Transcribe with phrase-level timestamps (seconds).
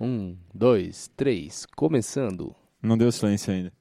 [0.00, 2.54] Um, dois, três, começando.
[2.82, 3.72] Não deu silêncio ainda.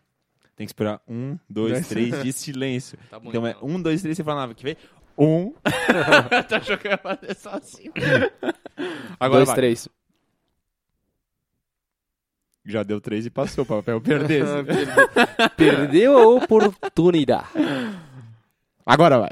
[0.55, 2.97] Tem que esperar um, dois, três de silêncio.
[3.09, 4.77] Tá bom, então é um, dois, três, você falava que vem.
[5.17, 5.53] Um.
[6.47, 7.91] tá achando que eu ia fazer só assim.
[9.19, 9.55] Agora dois, vai.
[9.55, 9.89] três.
[12.65, 14.43] Já deu três e passou o papel perder.
[15.55, 17.47] Perdeu a oportunidade.
[18.85, 19.31] Agora vai.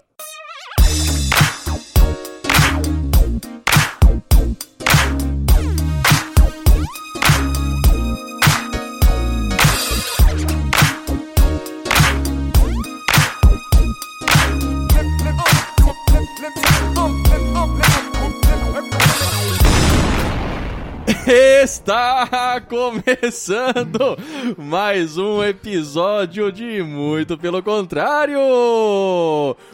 [21.74, 24.16] Está começando
[24.60, 28.38] mais um episódio de Muito Pelo Contrário.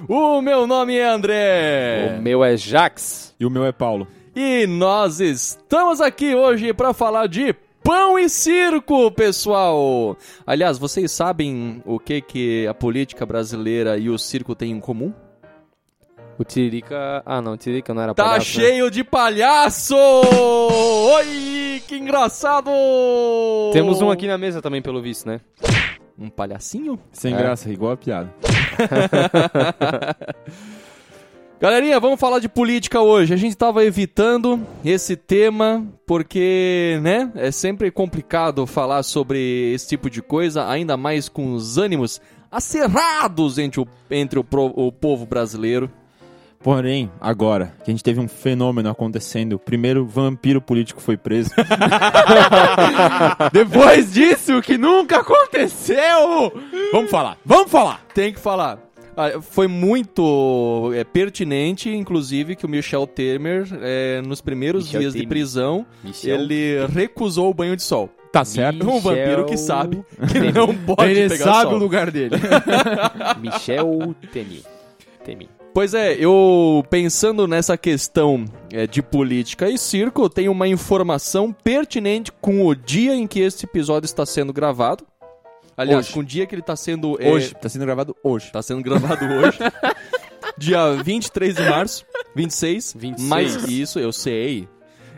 [0.07, 2.15] O meu nome é André.
[2.17, 3.35] O meu é Jax.
[3.37, 4.07] E o meu é Paulo.
[4.33, 10.15] E nós estamos aqui hoje para falar de pão e circo, pessoal.
[10.47, 15.13] Aliás, vocês sabem o que que a política brasileira e o circo têm em comum?
[16.37, 17.21] O Tiririca...
[17.25, 18.65] Ah, não, o Tiririca não era Tá palhaço, né?
[18.65, 19.93] cheio de palhaço!
[19.97, 21.48] Oi,
[22.09, 22.71] engraçado!
[23.71, 25.39] Temos um aqui na mesa também, pelo visto, né?
[26.17, 26.99] Um palhacinho?
[27.11, 27.37] Sem É.
[27.37, 28.33] graça, igual a piada.
[31.61, 33.33] Galerinha, vamos falar de política hoje.
[33.33, 40.09] A gente tava evitando esse tema porque, né, é sempre complicado falar sobre esse tipo
[40.09, 45.25] de coisa, ainda mais com os ânimos acerrados entre o, entre o, pro- o povo
[45.25, 45.91] brasileiro.
[46.61, 51.51] Porém, agora que a gente teve um fenômeno acontecendo, o primeiro vampiro político foi preso.
[53.53, 56.51] Depois disso, o que nunca aconteceu!
[56.91, 58.03] Vamos falar, vamos falar!
[58.13, 58.77] Tem que falar.
[59.15, 65.13] Ah, Foi muito é, pertinente, inclusive, que o Michel Temer, é, nos primeiros Michel dias
[65.13, 65.29] de Temer.
[65.29, 66.39] prisão, Michel...
[66.41, 68.09] ele recusou o banho de sol.
[68.31, 68.87] Tá certo?
[68.87, 71.73] Um vampiro que sabe que não pode Ele pegar sabe sol.
[71.73, 72.35] o lugar dele.
[73.41, 74.63] Michel Temi.
[75.25, 75.49] Temi.
[75.73, 82.31] Pois é, eu pensando nessa questão é, de política e circo, tenho uma informação pertinente
[82.41, 85.05] com o dia em que este episódio está sendo gravado.
[85.77, 86.13] Aliás, Hoje.
[86.13, 87.15] com o dia que ele está sendo.
[87.21, 88.47] é, Hoje, tá sendo gravado hoje.
[88.47, 89.59] Está sendo gravado hoje.
[90.57, 92.05] dia 23 de março.
[92.35, 92.95] 26.
[92.97, 93.29] 26.
[93.29, 94.67] Mas isso, eu sei.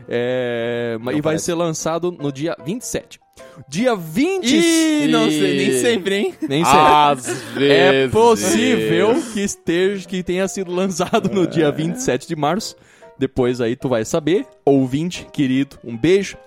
[0.08, 1.46] É, e vai parece.
[1.46, 3.20] ser lançado no dia 27.
[3.68, 4.46] Dia 20.
[4.56, 6.34] Ih, não sei, nem sempre, hein?
[6.48, 6.74] Nem sei.
[6.80, 8.12] Às É vezes.
[8.12, 12.76] possível que esteja, que tenha sido lançado no dia 27 de março.
[13.20, 14.46] Depois aí tu vai saber.
[14.66, 16.38] Ouvinte, querido, um beijo.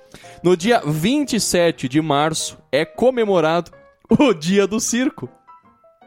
[0.42, 3.70] No dia 27 de março é comemorado
[4.18, 5.28] o dia do circo.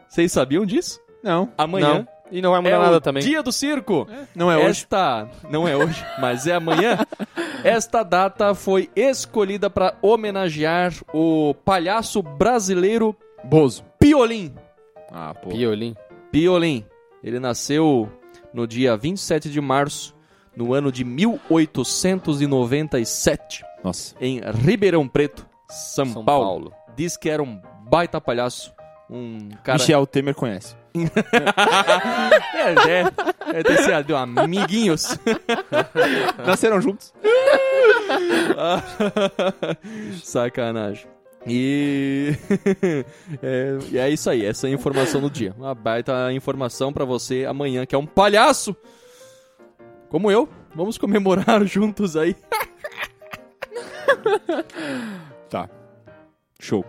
[0.08, 1.00] Vocês sabiam disso?
[1.24, 2.08] Não, Amanhã Não.
[2.32, 3.24] E não vai mudar é nada o também.
[3.24, 4.08] dia do circo.
[4.36, 4.68] não é hoje.
[4.70, 6.98] Esta não é hoje, mas é amanhã.
[7.64, 13.84] Esta data foi escolhida para homenagear o palhaço brasileiro Bozo.
[14.00, 14.54] Piolim.
[15.12, 15.50] Ah, pô.
[15.50, 15.96] Piolim.
[16.32, 16.86] Piolim.
[17.24, 18.10] Ele nasceu
[18.54, 20.16] no dia 27 de março,
[20.56, 24.16] no ano de 1897, Nossa.
[24.20, 26.46] em Ribeirão Preto, São, São Paulo.
[26.46, 26.74] Paulo.
[26.96, 28.74] Diz que era um baita palhaço,
[29.10, 29.78] um cara...
[29.78, 30.76] Michel Temer conhece.
[32.54, 33.06] É, é,
[33.60, 35.18] é ter sido amiguinhos.
[36.46, 37.14] Nasceram juntos.
[40.24, 41.08] Sacanagem.
[41.46, 42.34] E...
[43.42, 45.56] é, e é isso aí, essa é a informação do dia.
[45.58, 48.76] Uma baita informação pra você amanhã, que é um palhaço!
[50.10, 52.36] Como eu, vamos comemorar juntos aí.
[55.50, 55.70] Tá.
[56.60, 56.84] Show.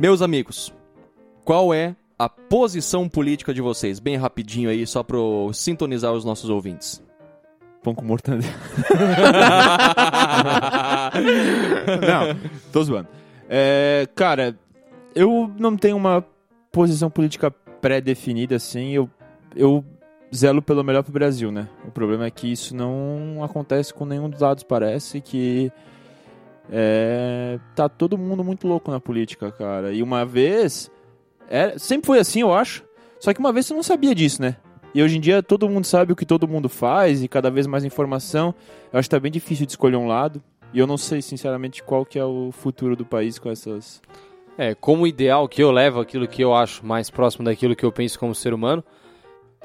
[0.00, 0.72] Meus amigos,
[1.44, 4.00] qual é a posição política de vocês?
[4.00, 7.04] Bem rapidinho aí, só eu sintonizar os nossos ouvintes.
[7.82, 8.50] Pão com mortandela.
[12.00, 12.34] não,
[12.72, 13.08] tô zoando.
[13.46, 14.58] É, cara,
[15.14, 16.24] eu não tenho uma
[16.72, 18.92] posição política pré-definida assim.
[18.92, 19.10] Eu,
[19.54, 19.84] eu
[20.34, 21.68] zelo pelo melhor pro Brasil, né?
[21.86, 24.64] O problema é que isso não acontece com nenhum dos lados.
[24.64, 25.70] Parece que
[26.70, 29.92] é, tá todo mundo muito louco na política, cara.
[29.92, 30.90] E uma vez.
[31.48, 32.84] é, sempre foi assim, eu acho.
[33.18, 34.56] Só que uma vez você não sabia disso, né?
[34.94, 37.66] E hoje em dia todo mundo sabe o que todo mundo faz e cada vez
[37.66, 38.54] mais informação.
[38.92, 40.42] Eu acho que tá bem difícil de escolher um lado.
[40.72, 44.00] E eu não sei, sinceramente, qual que é o futuro do país com essas...
[44.56, 47.90] É, como ideal que eu levo aquilo que eu acho mais próximo daquilo que eu
[47.90, 48.84] penso como ser humano,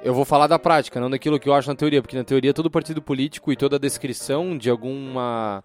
[0.03, 2.53] eu vou falar da prática, não daquilo que eu acho na teoria, porque na teoria
[2.53, 5.63] todo partido político e toda descrição de alguma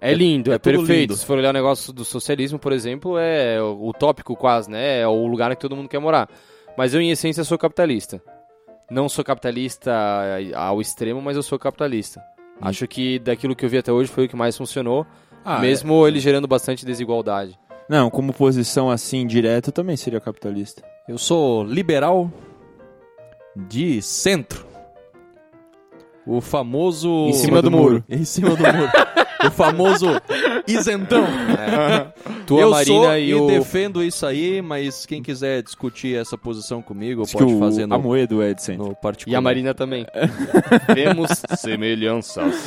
[0.00, 0.90] É lindo, é, é perfeito.
[1.10, 1.16] lindo.
[1.16, 5.00] Se for olhar o negócio do socialismo, por exemplo, é utópico quase, né?
[5.00, 6.28] É o lugar que todo mundo quer morar.
[6.76, 8.20] Mas eu, em essência, sou capitalista.
[8.90, 9.92] Não sou capitalista
[10.54, 12.22] ao extremo, mas eu sou capitalista.
[12.60, 15.06] Acho que daquilo que eu vi até hoje foi o que mais funcionou,
[15.44, 17.58] Ah, mesmo ele gerando bastante desigualdade.
[17.88, 20.82] Não, como posição assim, direto, eu também seria capitalista.
[21.08, 22.30] Eu sou liberal
[23.54, 24.66] de centro.
[26.26, 27.08] O famoso.
[27.28, 28.04] Em cima do muro.
[28.08, 28.90] Em cima do muro.
[29.44, 30.06] o famoso
[30.66, 31.26] isentão.
[32.46, 33.46] Tua eu Marina sou e e o.
[33.46, 38.42] defendo isso aí, mas quem quiser discutir essa posição comigo, Acho pode fazer no, Amoedo
[38.42, 38.88] é de centro.
[38.88, 39.34] no particular.
[39.34, 40.06] E a Marina também.
[40.94, 42.54] Temos semelhanças.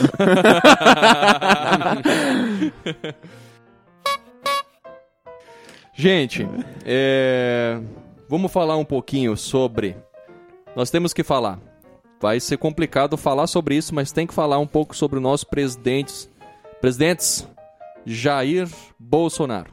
[5.93, 6.47] Gente,
[6.85, 7.77] é,
[8.29, 9.97] vamos falar um pouquinho sobre.
[10.73, 11.59] Nós temos que falar.
[12.21, 15.45] Vai ser complicado falar sobre isso, mas tem que falar um pouco sobre o nosso
[15.47, 16.29] presidente.
[16.81, 17.47] Presidentes
[18.05, 18.67] Jair
[18.97, 19.71] Bolsonaro.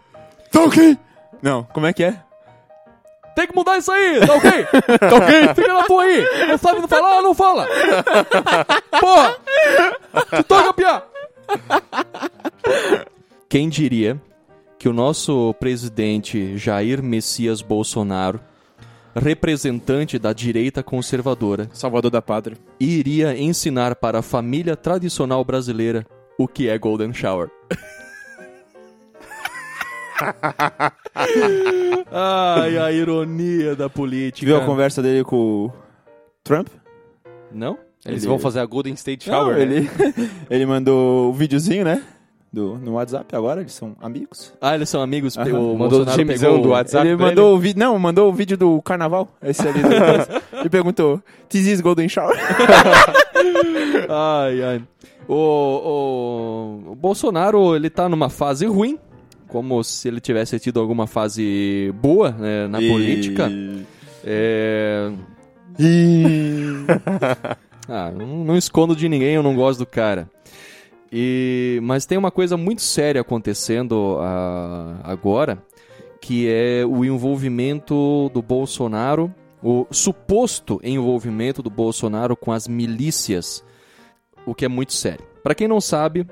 [0.51, 0.99] Tá ok?
[1.43, 2.23] Não, como é que é?
[3.35, 4.51] Tem que mudar isso aí, tá ok?
[4.99, 5.55] tá ok?
[5.55, 6.25] Fica na tua aí.
[6.49, 7.69] Não sabe não falar, não fala.
[8.99, 9.37] Porra!
[10.37, 11.03] Tu toca, piá!
[13.49, 14.21] Quem diria
[14.79, 18.41] que o nosso presidente Jair Messias Bolsonaro,
[19.15, 22.57] representante da direita conservadora, Salvador da Pátria.
[22.81, 26.07] iria ensinar para a família tradicional brasileira
[26.39, 27.51] o que é Golden Shower.
[32.11, 34.47] Ai, a ironia da política.
[34.47, 35.73] Viu a conversa dele com o
[36.43, 36.69] Trump?
[37.53, 37.79] Não?
[38.05, 39.57] Eles Ele- vão fazer a Golden State Não, Shower.
[39.57, 39.63] né?
[39.63, 39.91] ele,
[40.49, 42.03] ele mandou o videozinho, né?
[42.53, 44.55] Do, no WhatsApp agora, eles são amigos.
[44.61, 45.37] Ah, eles são amigos.
[45.37, 45.51] Aham.
[45.59, 46.63] O Mandou o Bolsonaro pegou...
[46.63, 47.07] do WhatsApp.
[47.07, 47.79] ele pra mandou o vídeo.
[47.79, 49.29] Não, mandou o vídeo do carnaval.
[49.43, 49.89] Esse ali do
[50.61, 52.35] Ele perguntou: This is Golden Shower?
[54.09, 54.83] Ai, ai.
[55.29, 55.35] O,
[56.87, 58.99] o, o Bolsonaro, ele tá numa fase ruim,
[59.49, 63.51] como se ele tivesse tido alguma fase boa né, na E- política.
[64.25, 65.11] É...
[65.79, 66.85] E...
[67.89, 70.29] Ah, não, não escondo de ninguém, eu não gosto do cara.
[71.13, 75.63] E, mas tem uma coisa muito séria acontecendo ah, agora,
[76.21, 79.33] que é o envolvimento do Bolsonaro,
[79.63, 83.65] o suposto envolvimento do Bolsonaro com as milícias,
[84.47, 85.25] o que é muito sério.
[85.43, 86.27] Para quem não sabe,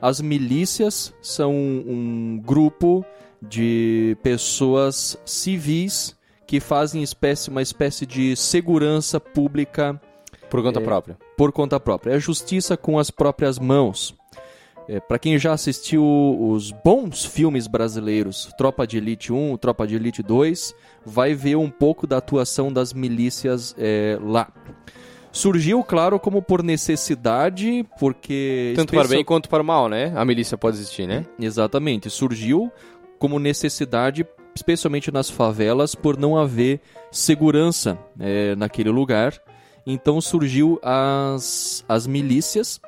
[0.00, 3.04] as milícias são um grupo
[3.42, 6.16] de pessoas civis
[6.46, 10.00] que fazem espécie, uma espécie de segurança pública
[10.48, 11.18] Por conta própria.
[11.36, 12.12] por conta própria.
[12.12, 14.14] É a justiça com as próprias mãos.
[14.88, 19.96] É, para quem já assistiu os bons filmes brasileiros, Tropa de Elite 1, Tropa de
[19.96, 20.74] Elite 2,
[21.04, 24.50] vai ver um pouco da atuação das milícias é, lá.
[25.38, 28.72] Surgiu, claro, como por necessidade, porque...
[28.74, 30.12] Tanto para bem quanto para mal, né?
[30.16, 31.24] A milícia pode existir, né?
[31.38, 32.10] Exatamente.
[32.10, 32.72] Surgiu
[33.20, 36.80] como necessidade, especialmente nas favelas, por não haver
[37.12, 39.32] segurança eh, naquele lugar.
[39.86, 42.80] Então surgiu as, as milícias,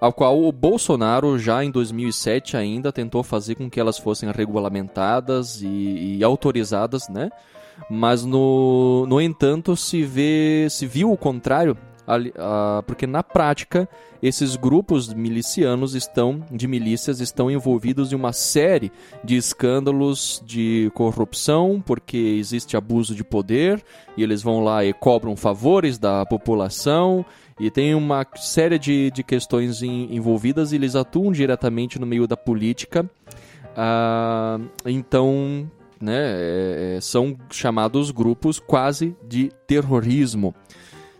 [0.00, 5.60] ao qual o Bolsonaro, já em 2007 ainda, tentou fazer com que elas fossem regulamentadas
[5.60, 7.28] e, e autorizadas, né?
[7.90, 11.76] Mas, no, no entanto, se, vê, se viu o contrário,
[12.36, 13.88] ah, porque na prática
[14.20, 18.90] esses grupos milicianos estão de milícias estão envolvidos em uma série
[19.22, 23.82] de escândalos de corrupção, porque existe abuso de poder
[24.16, 27.24] e eles vão lá e cobram favores da população
[27.58, 32.26] e tem uma série de, de questões em- envolvidas e eles atuam diretamente no meio
[32.26, 33.08] da política.
[33.76, 35.70] Ah, então,
[36.02, 40.54] né, é- é- são chamados grupos quase de terrorismo.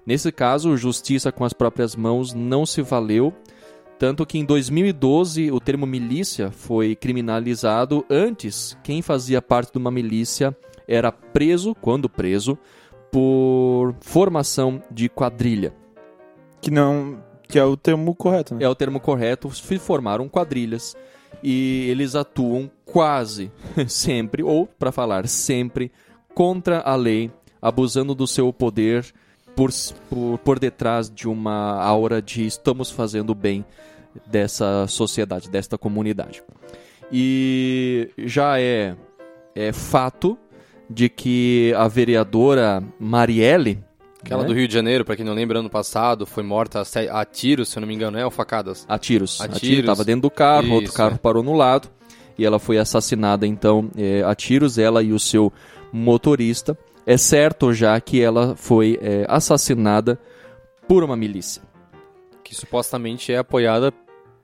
[0.05, 3.33] Nesse caso, justiça com as próprias mãos não se valeu,
[3.99, 8.05] tanto que em 2012 o termo milícia foi criminalizado.
[8.11, 10.57] Antes, quem fazia parte de uma milícia
[10.89, 12.59] era preso, quando preso,
[13.13, 15.73] por formação de quadrilha.
[16.61, 17.23] Que não.
[17.49, 18.65] Que é o termo correto, né?
[18.65, 20.97] É o termo correto, se formaram quadrilhas
[21.43, 23.51] e eles atuam quase
[23.89, 25.93] sempre, ou para falar sempre,
[26.35, 29.13] contra a lei, abusando do seu poder
[29.55, 29.71] por,
[30.09, 33.65] por, por detrás de uma aura de estamos fazendo bem
[34.27, 36.43] dessa sociedade, desta comunidade.
[37.11, 38.97] E já é,
[39.55, 40.39] é fato
[40.89, 43.83] de que a vereadora Marielle,
[44.25, 44.49] Aquela né?
[44.49, 47.69] do Rio de Janeiro, pra quem não lembra, ano passado, foi morta a a tiros,
[47.71, 48.25] se eu não me engano, é?
[48.25, 48.85] Ou facadas?
[48.89, 49.41] A tiros.
[49.41, 49.61] A A tiros.
[49.61, 49.87] tiros.
[49.87, 51.19] Tava dentro do carro, outro Isso, carro é.
[51.19, 51.89] parou no lado
[52.39, 55.53] e ela foi assassinada então é, a tiros, ela e o seu
[55.93, 56.79] motorista.
[57.05, 60.19] É certo já que ela foi é, assassinada
[60.87, 61.61] por uma milícia.
[62.45, 63.93] Que supostamente é apoiada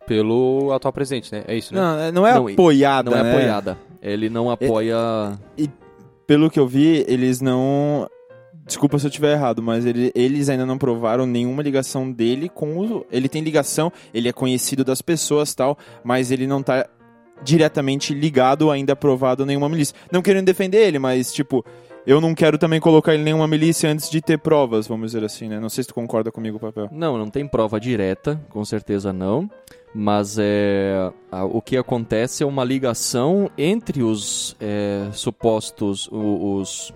[0.07, 1.45] pelo atual presidente, né?
[1.47, 1.81] É isso, né?
[1.81, 3.11] Não, é- não é Não, apoiada.
[3.11, 3.31] Não é né?
[3.31, 3.79] apoiada.
[4.03, 4.97] Ele não apoia.
[6.27, 8.09] Pelo que eu vi, eles não.
[8.69, 12.79] Desculpa se eu estiver errado, mas ele- eles ainda não provaram nenhuma ligação dele com
[12.79, 13.05] o.
[13.11, 16.87] Ele tem ligação, ele é conhecido das pessoas tal, mas ele não tá
[17.43, 19.95] diretamente ligado, ainda provado a nenhuma milícia.
[20.13, 21.65] Não querendo defender ele, mas tipo,
[22.07, 25.25] eu não quero também colocar ele em nenhuma milícia antes de ter provas, vamos dizer
[25.25, 25.59] assim, né?
[25.61, 26.89] Não sei se tu concorda comigo, papel.
[26.93, 29.49] Não, não tem prova direta, com certeza não.
[29.95, 36.93] Mas é, a- o que acontece é uma ligação entre os é, supostos, os,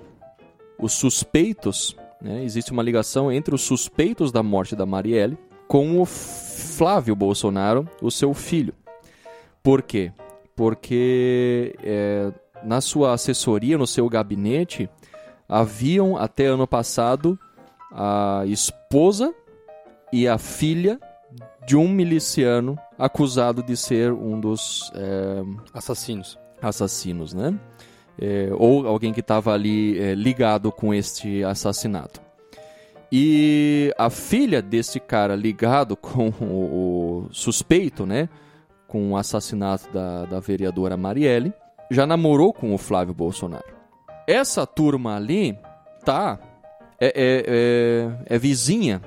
[0.83, 1.97] os suspeitos.
[2.21, 2.45] né?
[2.45, 8.11] Existe uma ligação entre os suspeitos da morte da Marielle com o Flávio Bolsonaro, o
[8.11, 8.75] seu filho.
[9.63, 10.13] Por quê?
[10.55, 14.91] Porque é, na sua assessoria, no seu gabinete,
[15.49, 17.39] haviam até ano passado
[17.91, 19.33] a esposa
[20.13, 21.01] e a filha
[21.67, 26.39] de um miliciano acusado de ser um dos é, Assassinos.
[26.61, 27.59] assassinos, né?
[28.21, 32.21] É, ou alguém que estava ali é, ligado com este assassinato.
[33.11, 38.29] E a filha desse cara ligado com o, o suspeito, né?
[38.87, 41.53] Com o assassinato da, da vereadora Marielle,
[41.91, 43.73] já namorou com o Flávio Bolsonaro.
[44.27, 45.59] Essa turma ali
[46.05, 46.39] tá.
[47.01, 47.45] É, é,
[48.29, 49.03] é, é vizinha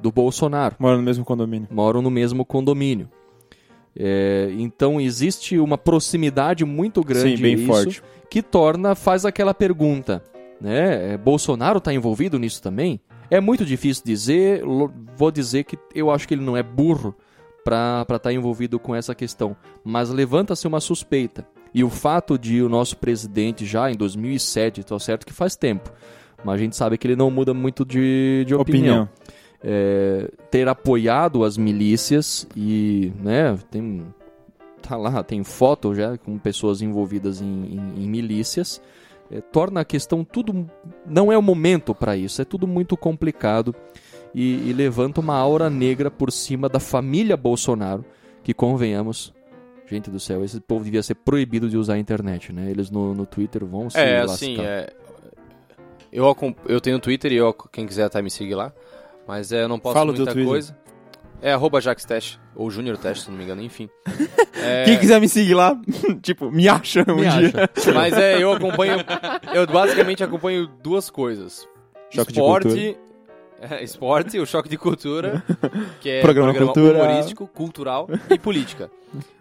[0.00, 1.68] do Bolsonaro Mora no mesmo condomínio.
[1.70, 3.08] moram no mesmo condomínio.
[3.96, 8.02] É, então existe uma proximidade muito grande Sim, bem nisso, forte.
[8.30, 10.22] que torna faz aquela pergunta,
[10.60, 11.14] né?
[11.14, 13.00] É, Bolsonaro está envolvido nisso também?
[13.30, 14.62] É muito difícil dizer.
[15.16, 17.14] Vou dizer que eu acho que ele não é burro
[17.64, 21.46] para estar envolvido com essa questão, mas levanta-se uma suspeita.
[21.72, 25.92] E o fato de o nosso presidente já em 2007, tá certo que faz tempo,
[26.44, 29.08] mas a gente sabe que ele não muda muito de, de opinião Opinião.
[29.62, 34.06] É, ter apoiado as milícias e, né, tem
[34.82, 38.80] tá lá, tem foto já com pessoas envolvidas em, em- em milícias,
[39.30, 40.68] é, torna a questão tudo
[41.06, 43.74] não é o momento para isso, é tudo muito complicado
[44.34, 48.04] e, e levanta uma aura negra por cima da família Bolsonaro,
[48.42, 49.34] que convenhamos,
[49.86, 52.70] gente do céu, esse povo devia ser proibido de usar a internet, né?
[52.70, 54.34] Eles no, no Twitter vão se É, lascar.
[54.34, 54.92] assim, é,
[56.12, 56.34] eu,
[56.66, 58.72] eu tenho Twitter e eu, quem quiser até me seguir lá.
[59.30, 60.76] Mas é, eu não posto Fala muita coisa.
[61.40, 63.88] É arroba JaxTest, ou Junior Test, se não me engano, enfim.
[64.62, 65.74] É, Quem quiser me seguir lá,
[66.20, 67.70] tipo, me acha um Me dia.
[67.74, 67.92] acha.
[67.94, 68.96] Mas é, eu acompanho.
[69.54, 71.66] Eu basicamente acompanho duas coisas:
[72.10, 72.96] Choque de esporte.
[73.62, 75.42] é, esporte, o choque de cultura,
[76.02, 77.06] que é Programa cultural.
[77.06, 78.90] humorístico, cultural e política.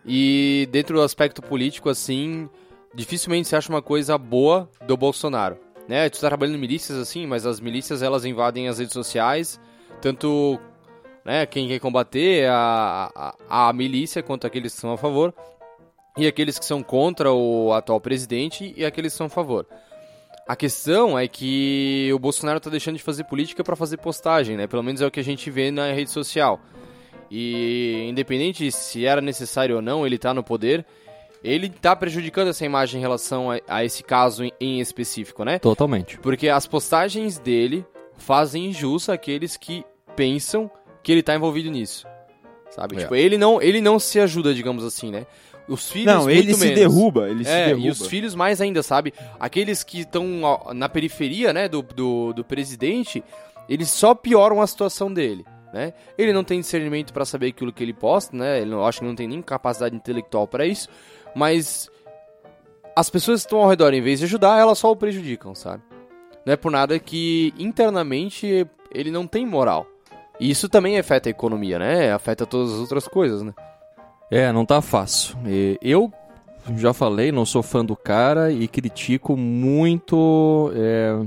[0.05, 2.48] E dentro do aspecto político, assim,
[2.96, 5.58] dificilmente se acha uma coisa boa do Bolsonaro.
[5.86, 6.08] Né?
[6.10, 9.60] Tu tá trabalhando em milícias assim, mas as milícias elas invadem as redes sociais,
[10.01, 10.60] tanto
[11.24, 15.34] né, quem quer combater a, a, a milícia quanto aqueles que são a favor,
[16.18, 19.65] e aqueles que são contra o atual presidente e aqueles que são a favor.
[20.48, 24.65] A questão é que o Bolsonaro tá deixando de fazer política para fazer postagem, né?
[24.65, 26.60] Pelo menos é o que a gente vê na rede social.
[27.29, 30.84] E independente se era necessário ou não, ele tá no poder,
[31.44, 35.60] ele tá prejudicando essa imagem em relação a, a esse caso em, em específico, né?
[35.60, 36.18] Totalmente.
[36.18, 37.86] Porque as postagens dele
[38.18, 39.86] fazem jus àqueles que
[40.20, 40.70] pensam
[41.02, 42.06] que ele tá envolvido nisso.
[42.70, 42.98] Sabe?
[42.98, 43.00] É.
[43.00, 45.26] Tipo, ele não, ele não se ajuda, digamos assim, né?
[45.68, 46.80] Os filhos Não, ele muito se menos.
[46.80, 47.88] derruba, ele se É, derruba.
[47.88, 49.14] e os filhos mais ainda, sabe?
[49.40, 50.26] Aqueles que estão
[50.74, 53.24] na periferia, né, do, do, do presidente,
[53.70, 55.94] eles só pioram a situação dele, né?
[56.18, 58.62] Ele não tem discernimento pra saber aquilo que ele posta, né?
[58.62, 60.90] Ele não, acho que não tem nem capacidade intelectual pra isso,
[61.36, 61.90] mas
[62.96, 65.84] as pessoas que estão ao redor, em vez de ajudar, elas só o prejudicam, sabe?
[66.46, 69.86] Não é por nada que internamente ele não tem moral.
[70.39, 72.12] E isso também afeta a economia, né?
[72.12, 73.53] Afeta todas as outras coisas, né?
[74.31, 75.38] É, não tá fácil.
[75.46, 76.12] E Eu
[76.77, 81.19] já falei, não sou fã do cara e critico muito é,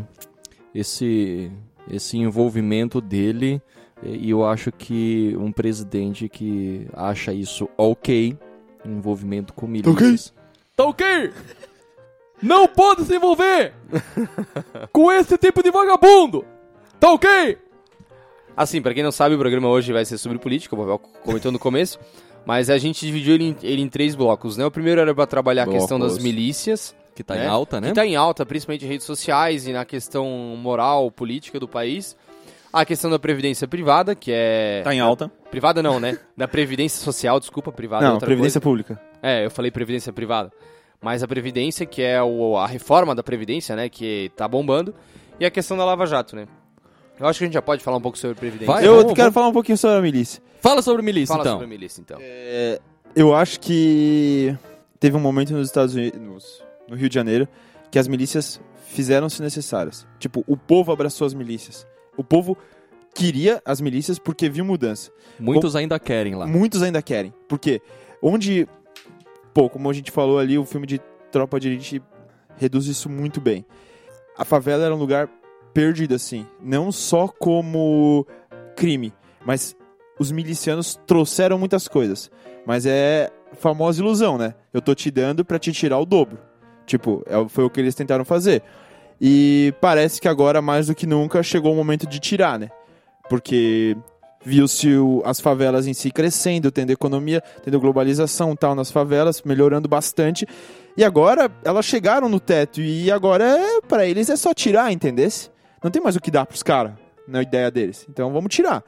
[0.74, 1.50] esse,
[1.90, 3.60] esse envolvimento dele.
[4.02, 8.36] E eu acho que um presidente que acha isso ok,
[8.84, 10.34] envolvimento com milícias.
[10.76, 11.32] Tá ok?
[12.42, 13.72] Não pode se envolver
[14.92, 16.44] com esse tipo de vagabundo!
[16.98, 17.58] Tá ok?
[18.56, 21.50] Assim, pra quem não sabe, o programa hoje vai ser sobre política, o Pavel comentou
[21.50, 21.98] no começo,
[22.44, 24.64] mas a gente dividiu ele em, ele em três blocos, né?
[24.66, 26.24] O primeiro era pra trabalhar a questão das Blocos.
[26.24, 27.44] milícias, Que tá né?
[27.44, 27.88] em alta, né?
[27.88, 32.16] que tá em alta, principalmente em redes sociais e na questão moral, política do país.
[32.72, 34.80] A questão da previdência privada, que é...
[34.82, 35.30] Tá em alta.
[35.50, 36.18] Privada não, né?
[36.34, 38.84] Da previdência social, desculpa, privada é Não, outra previdência coisa.
[38.86, 39.02] pública.
[39.22, 40.50] É, eu falei previdência privada.
[40.98, 43.90] Mas a previdência, que é o- a reforma da previdência, né?
[43.90, 44.94] Que tá bombando.
[45.38, 46.46] E a questão da Lava Jato, né?
[47.22, 48.66] Eu acho que a gente já pode falar um pouco sobre previdência.
[48.66, 49.34] Vai, eu vamos, quero vamos.
[49.34, 50.42] falar um pouquinho sobre a milícia.
[50.60, 51.52] Fala sobre milícia, Fala então.
[51.52, 52.18] sobre a milícia, então.
[52.20, 52.80] É,
[53.14, 54.58] eu acho que
[54.98, 57.46] teve um momento nos Estados Unidos, no Rio de Janeiro,
[57.92, 60.04] que as milícias fizeram-se necessárias.
[60.18, 61.86] Tipo, o povo abraçou as milícias.
[62.16, 62.58] O povo
[63.14, 65.12] queria as milícias porque viu mudança.
[65.38, 66.44] Muitos ainda querem lá.
[66.44, 67.32] Muitos ainda querem.
[67.46, 67.80] Porque
[68.20, 68.66] onde,
[69.54, 71.00] pô, como a gente falou ali, o filme de
[71.30, 72.02] Tropa de Elite
[72.56, 73.64] reduz isso muito bem.
[74.36, 75.28] A favela era um lugar
[75.72, 76.46] perdido, assim.
[76.60, 78.26] Não só como
[78.76, 79.12] crime,
[79.44, 79.76] mas
[80.18, 82.30] os milicianos trouxeram muitas coisas.
[82.66, 84.54] Mas é famosa ilusão, né?
[84.72, 86.38] Eu tô te dando pra te tirar o dobro.
[86.86, 88.62] Tipo, é- foi o que eles tentaram fazer.
[89.20, 92.70] E parece que agora, mais do que nunca, chegou o momento de tirar, né?
[93.28, 93.96] Porque
[94.44, 94.88] viu-se
[95.24, 100.46] as favelas em si crescendo, tendo economia, tendo globalização tal nas favelas, melhorando bastante.
[100.96, 105.50] E agora elas chegaram no teto e agora é, para eles é só tirar, entendesse?
[105.82, 106.92] Não tem mais o que dar pros caras
[107.26, 108.06] na ideia deles.
[108.08, 108.82] Então vamos tirar.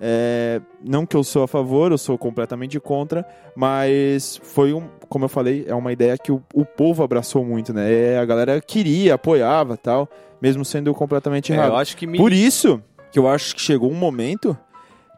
[0.00, 5.24] É, não que eu sou a favor, eu sou completamente contra, mas foi um, como
[5.24, 7.92] eu falei, é uma ideia que o, o povo abraçou muito, né?
[7.92, 10.08] É, a galera queria, apoiava tal,
[10.40, 11.84] mesmo sendo completamente É, errado.
[11.96, 12.16] que me...
[12.16, 14.56] Por isso que eu acho que chegou um momento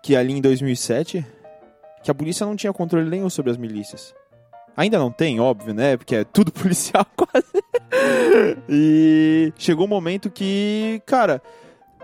[0.03, 1.27] que ali em 2007
[2.03, 4.15] que a polícia não tinha controle nenhum sobre as milícias.
[4.75, 5.99] Ainda não tem, óbvio, né?
[5.99, 7.60] Porque é tudo policial quase.
[8.69, 11.43] e chegou um momento que, cara,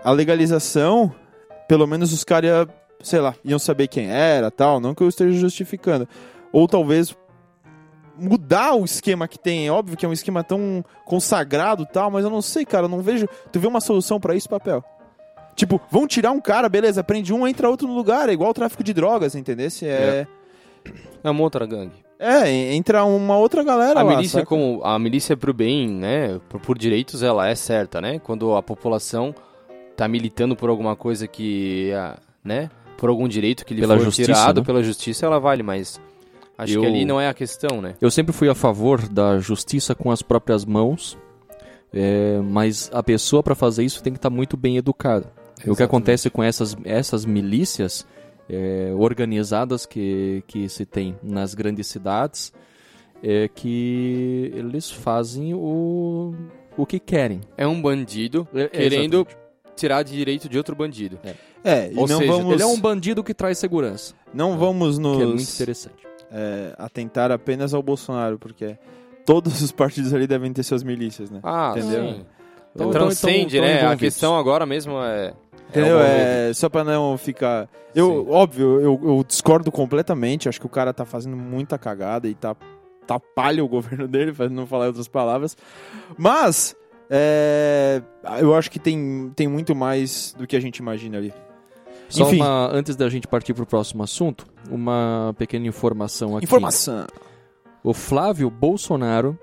[0.03, 1.13] a legalização,
[1.67, 2.67] pelo menos os caras,
[3.01, 6.07] sei lá, iam saber quem era, tal, não que eu esteja justificando.
[6.51, 7.15] Ou talvez
[8.17, 12.23] mudar o esquema que tem, é óbvio que é um esquema tão consagrado, tal, mas
[12.23, 14.83] eu não sei, cara, eu não vejo, tu vê uma solução pra isso, papel?
[15.55, 18.53] Tipo, vão tirar um cara, beleza, prende um, entra outro no lugar, é igual o
[18.53, 19.67] tráfico de drogas, entendeu?
[19.83, 20.27] É,
[21.23, 22.06] É uma outra gangue.
[22.19, 24.45] É, entra uma outra galera A lá, milícia, saca?
[24.45, 28.19] como a milícia pro bem, né, por, por direitos, ela é certa, né?
[28.19, 29.33] Quando a população
[29.95, 31.91] tá militando por alguma coisa que,
[32.43, 34.65] né, por algum direito que lhe Pela foi justiça, tirado né?
[34.65, 35.99] pela justiça, ela vale, mas
[36.57, 37.95] acho Eu- que ali não é a questão, né?
[38.01, 41.17] Eu sempre fui a favor da justiça com as próprias mãos,
[41.93, 45.25] é, mas a pessoa para fazer isso tem que estar muito bem educada.
[45.27, 45.83] O que Exatamente.
[45.83, 48.05] acontece com essas, essas milícias
[48.49, 52.53] é, organizadas que, que se tem nas grandes cidades
[53.23, 56.33] é que eles fazem o,
[56.77, 57.41] o que querem.
[57.57, 59.37] É um bandido É, querendo exatamente.
[59.75, 61.19] tirar de direito de outro bandido.
[61.63, 64.97] É, e Ou não seja, vamos, Ele é um bandido que traz segurança, não vamos
[64.97, 66.07] que é muito nos interessante.
[66.31, 68.77] é, atentar apenas ao Bolsonaro, porque
[69.25, 71.39] todos os partidos ali devem ter suas milícias, né?
[71.43, 72.13] Ah, Entendeu?
[72.13, 72.25] sim.
[72.75, 73.93] Então- Transcende, então- então né?
[73.93, 75.33] a questão agora mesmo é...
[75.69, 75.97] Entendeu?
[75.97, 77.69] o É, só pra não ficar.
[77.93, 78.31] Eu, Sim.
[78.31, 80.47] óbvio, eu, eu discordo completamente.
[80.47, 82.55] Acho que o cara tá fazendo muita cagada e tá,
[83.05, 85.57] tá palha o governo dele, pra não falar outras palavras.
[86.17, 86.75] Mas,
[87.09, 88.01] é,
[88.39, 91.33] eu acho que tem, tem muito mais do que a gente imagina ali.
[92.09, 92.37] Só Enfim.
[92.37, 96.45] uma, antes da gente partir para o próximo assunto, uma pequena informação aqui.
[96.45, 97.05] Informação.
[97.83, 99.37] O Flávio Bolsonaro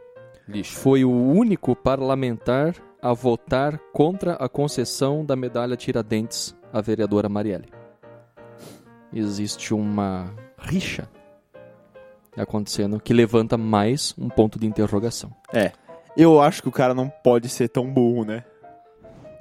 [0.48, 0.72] Lixo.
[0.78, 7.68] foi o único parlamentar a votar contra a concessão da medalha Tiradentes à vereadora Marielle.
[9.12, 11.06] Existe uma rixa
[12.34, 15.30] acontecendo que levanta mais um ponto de interrogação.
[16.16, 18.42] Eu acho que o cara não pode ser tão burro, né?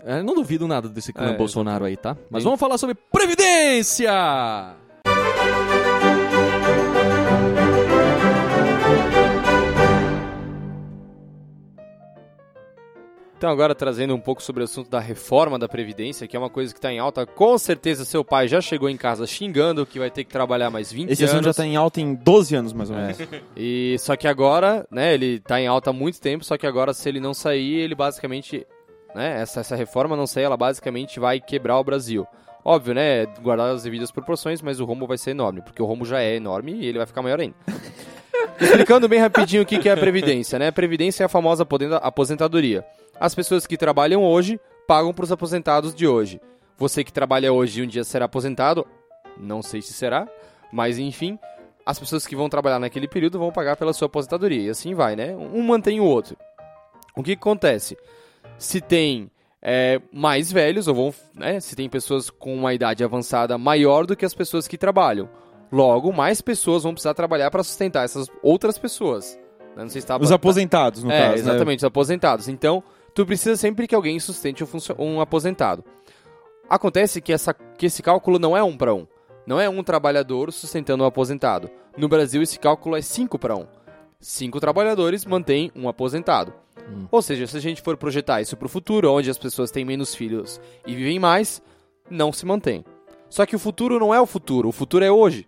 [0.04, 2.18] É, não duvido nada desse clã É, Bolsonaro aí, tá?
[2.30, 4.12] Mas Bem- vamos falar sobre Previdência!
[13.44, 16.50] Então, agora trazendo um pouco sobre o assunto da reforma da Previdência, que é uma
[16.50, 17.26] coisa que está em alta.
[17.26, 20.94] Com certeza, seu pai já chegou em casa xingando que vai ter que trabalhar mais
[20.94, 21.48] 20 Esse assunto anos.
[21.48, 23.18] já tá em alta em 12 anos, mais ou menos.
[23.58, 26.94] E só que agora, né, ele tá em alta há muito tempo, só que agora
[26.94, 28.66] se ele não sair, ele basicamente,
[29.14, 32.26] né, essa, essa reforma não sair, ela basicamente vai quebrar o Brasil.
[32.64, 36.06] Óbvio, né, guardar as devidas proporções, mas o rombo vai ser enorme, porque o rombo
[36.06, 37.56] já é enorme e ele vai ficar maior ainda.
[38.60, 40.68] Explicando bem rapidinho o que que é a Previdência, né?
[40.68, 42.86] A Previdência é a famosa aposenta- aposentadoria.
[43.20, 46.40] As pessoas que trabalham hoje pagam para os aposentados de hoje.
[46.78, 48.86] Você que trabalha hoje e um dia será aposentado,
[49.38, 50.28] não sei se será,
[50.72, 51.38] mas enfim,
[51.86, 54.62] as pessoas que vão trabalhar naquele período vão pagar pela sua aposentadoria.
[54.64, 55.36] E assim vai, né?
[55.36, 56.36] Um mantém o outro.
[57.16, 57.98] O que, que acontece?
[58.58, 59.30] Se tem
[59.62, 64.16] é, mais velhos, ou vão, né, se tem pessoas com uma idade avançada maior do
[64.16, 65.30] que as pessoas que trabalham.
[65.74, 69.40] Logo, mais pessoas vão precisar trabalhar para sustentar essas outras pessoas.
[69.76, 69.82] né?
[69.82, 71.32] Não sei se tá Os aposentados, no é, caso.
[71.32, 71.40] né?
[71.40, 72.48] exatamente, os aposentados.
[72.48, 72.84] Então,
[73.16, 74.68] tu precisa sempre que alguém sustente um,
[75.00, 75.84] um aposentado.
[76.70, 79.08] Acontece que, essa, que esse cálculo não é um para um.
[79.48, 81.72] Não é um trabalhador sustentando um aposentado.
[81.98, 83.66] No Brasil, esse cálculo é 5 para 1.
[84.20, 86.54] Cinco trabalhadores mantêm um aposentado.
[86.88, 87.08] Hum.
[87.12, 89.84] Ou seja, se a gente for projetar isso para o futuro, onde as pessoas têm
[89.84, 91.64] menos filhos e vivem mais,
[92.10, 92.86] não se mantém.
[93.28, 95.48] Só que o futuro não é o futuro, o futuro é hoje.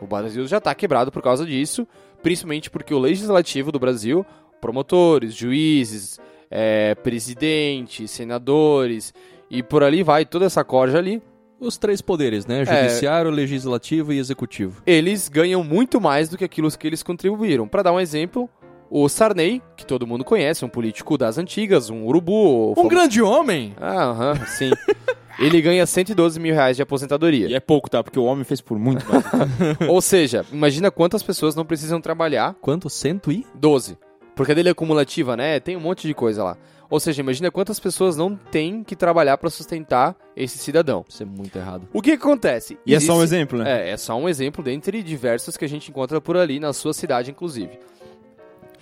[0.00, 1.86] O Brasil já está quebrado por causa disso,
[2.22, 4.24] principalmente porque o legislativo do Brasil,
[4.60, 6.18] promotores, juízes,
[6.50, 9.12] é, presidente, senadores
[9.50, 11.22] e por ali vai, toda essa corja ali,
[11.60, 12.64] Os três poderes, né?
[12.64, 14.82] Judiciário, legislativo e executivo.
[14.86, 17.68] eles ganham muito mais do que aquilo que eles contribuíram.
[17.68, 18.48] Para dar um exemplo,
[18.90, 22.74] o Sarney, que todo mundo conhece, um político das antigas, um urubu.
[22.76, 23.74] Um grande homem!
[23.80, 24.70] Ah, aham, sim.
[25.38, 27.48] Ele ganha 112 mil reais de aposentadoria.
[27.48, 28.02] E é pouco, tá?
[28.04, 29.24] Porque o homem fez por muito mais.
[29.88, 32.90] Ou seja, imagina quantas pessoas não precisam trabalhar Quanto?
[32.90, 33.46] Cento e?
[33.54, 33.96] 12.
[34.34, 35.58] Porque a dele é acumulativa, né?
[35.58, 36.56] Tem um monte de coisa lá.
[36.90, 41.04] Ou seja, imagina quantas pessoas não têm que trabalhar para sustentar esse cidadão.
[41.08, 41.88] Isso é muito errado.
[41.92, 42.76] O que, que acontece?
[42.84, 43.88] E é só um Existe- exemplo, né?
[43.88, 46.92] É, é só um exemplo dentre diversos que a gente encontra por ali na sua
[46.92, 47.78] cidade, inclusive.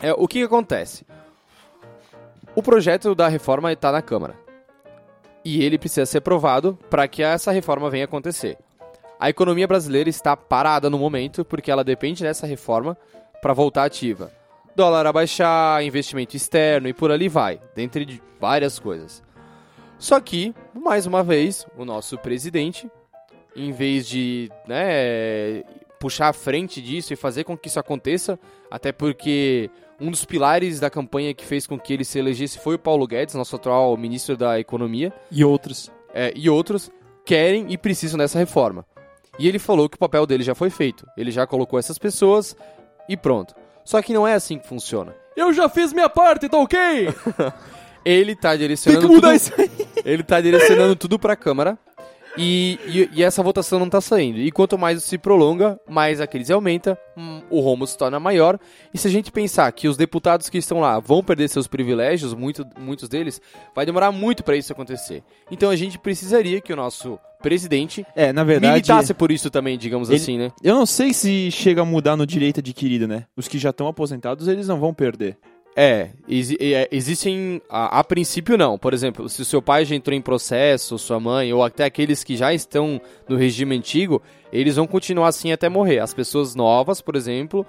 [0.00, 1.04] É, o que, que acontece?
[2.54, 4.36] O projeto da reforma está na Câmara.
[5.44, 8.58] E ele precisa ser aprovado para que essa reforma venha acontecer.
[9.18, 12.96] A economia brasileira está parada no momento porque ela depende dessa reforma
[13.40, 14.30] para voltar ativa.
[14.76, 19.22] Dólar a baixar, investimento externo e por ali vai, dentre de várias coisas.
[19.98, 22.88] Só que, mais uma vez, o nosso presidente
[23.56, 25.64] em vez de né,
[25.98, 28.38] puxar a frente disso e fazer com que isso aconteça,
[28.70, 29.68] até porque
[30.00, 33.06] um dos pilares da campanha que fez com que ele se elegesse foi o Paulo
[33.06, 35.90] Guedes, nosso atual ministro da Economia, E outros.
[36.14, 36.90] é, e outros
[37.24, 38.84] querem e precisam dessa reforma.
[39.38, 42.56] E ele falou que o papel dele já foi feito, ele já colocou essas pessoas
[43.08, 43.54] e pronto.
[43.84, 45.14] Só que não é assim que funciona.
[45.36, 47.08] Eu já fiz minha parte, tá ok?
[48.04, 49.70] Ele tá direcionando Tem que mudar tudo- isso aí.
[50.04, 51.78] Ele tá direcionando tudo pra Câmara.
[52.38, 54.38] E, e, e essa votação não tá saindo.
[54.38, 58.58] E quanto mais se prolonga, mais a crise aumenta, hum, o rombo se torna maior.
[58.94, 62.34] E se a gente pensar que os deputados que estão lá vão perder seus privilégios,
[62.34, 63.40] muito, muitos deles,
[63.74, 65.22] vai demorar muito pra isso acontecer.
[65.50, 68.72] Então a gente precisaria que o nosso presidente É, na verdade.
[68.72, 70.50] militasse por isso também, digamos Ele- assim, né?
[70.62, 73.24] Eu não sei se chega a mudar no direito adquirido, né?
[73.36, 75.36] Os que já estão aposentados, eles não vão perder.
[75.76, 76.10] É,
[76.60, 77.62] é, existem.
[77.68, 78.76] A, a princípio, não.
[78.76, 82.24] Por exemplo, se o seu pai já entrou em processo, sua mãe, ou até aqueles
[82.24, 84.20] que já estão no regime antigo,
[84.52, 86.00] eles vão continuar assim até morrer.
[86.00, 87.64] As pessoas novas, por exemplo.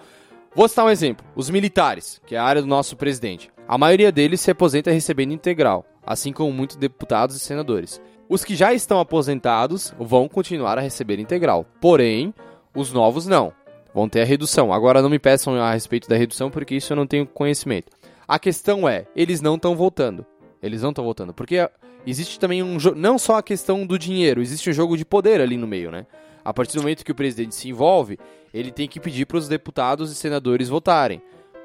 [0.55, 3.51] Vou citar um exemplo: os militares, que é a área do nosso presidente.
[3.67, 8.01] A maioria deles se aposenta recebendo integral, assim como muitos deputados e senadores.
[8.27, 12.33] Os que já estão aposentados vão continuar a receber integral, porém,
[12.75, 13.53] os novos não.
[13.93, 14.71] Vão ter a redução.
[14.71, 17.91] Agora não me peçam a respeito da redução, porque isso eu não tenho conhecimento.
[18.27, 20.25] A questão é, eles não estão voltando.
[20.61, 21.33] Eles não estão voltando.
[21.33, 21.67] Porque
[22.05, 22.97] existe também um jogo.
[22.99, 26.05] Não só a questão do dinheiro, existe um jogo de poder ali no meio, né?
[26.45, 28.19] A partir do momento que o presidente se envolve,
[28.53, 31.21] ele tem que pedir para os deputados e senadores votarem.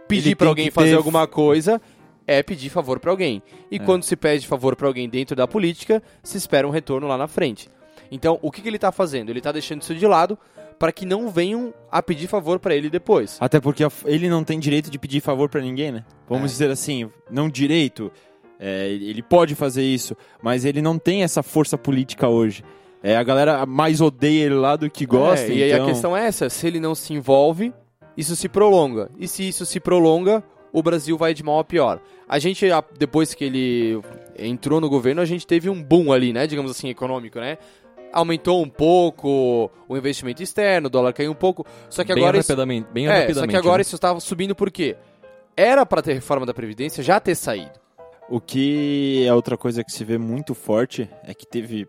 [0.09, 1.81] Pedir para alguém fazer ter- alguma coisa
[2.27, 3.43] é pedir favor para alguém.
[3.71, 7.17] E quando se pede favor para alguém dentro da política, se espera um retorno lá
[7.19, 7.69] na frente.
[8.11, 9.31] Então, o que, que ele está fazendo?
[9.31, 10.39] Ele está deixando isso de lado
[10.85, 13.39] para que não venham a pedir favor para ele depois.
[13.41, 16.05] Até porque ele não tem direito de pedir favor pra ninguém, né?
[16.29, 16.53] Vamos É.
[16.53, 18.13] dizer assim, não direito.
[18.61, 22.63] é, ele pode fazer isso, mas ele não tem essa força política hoje.
[23.03, 25.51] É, a galera mais odeia ele lá do que gosta.
[25.51, 25.87] É, e aí então...
[25.87, 27.73] a questão é essa: se ele não se envolve,
[28.15, 29.11] isso se prolonga.
[29.19, 31.99] E se isso se prolonga, o Brasil vai de mal a pior.
[32.29, 32.67] A gente,
[32.99, 34.01] depois que ele
[34.39, 36.47] entrou no governo, a gente teve um boom ali, né?
[36.47, 37.59] Digamos assim, econômico, né?
[38.15, 41.67] Aumentou um pouco o investimento externo, o dólar caiu um pouco.
[41.91, 42.39] Só que bem agora.
[42.39, 42.89] Isso, rapidamente.
[42.93, 43.41] Bem é, rapidamente.
[43.41, 43.83] só que agora né?
[43.83, 44.97] isso estava subindo por quê?
[45.57, 47.73] Era pra ter reforma da Previdência já ter saído.
[48.29, 51.87] O que é outra coisa que se vê muito forte é que teve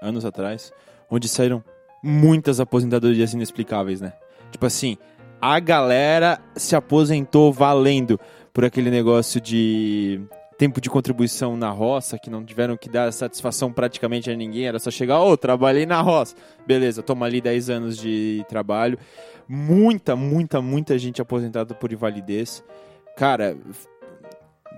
[0.00, 0.72] anos atrás,
[1.10, 1.64] onde saíram
[2.02, 4.12] muitas aposentadorias inexplicáveis, né?
[4.52, 4.96] Tipo assim,
[5.40, 8.18] a galera se aposentou valendo
[8.52, 10.20] por aquele negócio de
[10.58, 14.78] tempo de contribuição na roça, que não tiveram que dar satisfação praticamente a ninguém, era
[14.78, 16.34] só chegar, ô, trabalhei na roça.
[16.66, 18.98] Beleza, toma ali 10 anos de trabalho.
[19.48, 22.64] Muita, muita, muita gente aposentada por invalidez.
[23.16, 23.56] Cara,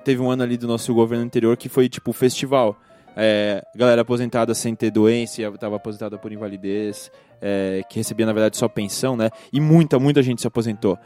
[0.05, 2.77] teve um ano ali do nosso governo anterior que foi tipo festival.
[3.17, 7.11] É, galera aposentada sem ter doença, estava aposentada por invalidez,
[7.41, 9.31] é, que recebia na verdade só pensão, né?
[9.53, 10.99] E muita, muita gente se aposentou